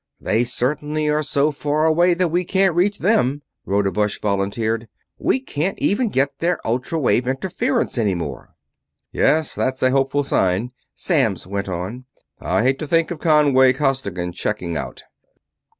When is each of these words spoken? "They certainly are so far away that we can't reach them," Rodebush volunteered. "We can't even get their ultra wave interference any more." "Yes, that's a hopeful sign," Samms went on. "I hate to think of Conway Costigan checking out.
"They 0.19 0.43
certainly 0.43 1.09
are 1.11 1.21
so 1.21 1.51
far 1.51 1.85
away 1.85 2.15
that 2.15 2.29
we 2.29 2.43
can't 2.43 2.73
reach 2.73 2.97
them," 2.97 3.43
Rodebush 3.67 4.19
volunteered. 4.19 4.87
"We 5.19 5.39
can't 5.39 5.77
even 5.77 6.09
get 6.09 6.39
their 6.39 6.57
ultra 6.67 6.97
wave 6.97 7.27
interference 7.27 7.99
any 7.99 8.15
more." 8.15 8.55
"Yes, 9.11 9.53
that's 9.53 9.83
a 9.83 9.91
hopeful 9.91 10.23
sign," 10.23 10.71
Samms 10.95 11.45
went 11.45 11.69
on. 11.69 12.05
"I 12.39 12.63
hate 12.63 12.79
to 12.79 12.87
think 12.87 13.11
of 13.11 13.19
Conway 13.19 13.73
Costigan 13.73 14.31
checking 14.31 14.75
out. 14.75 15.03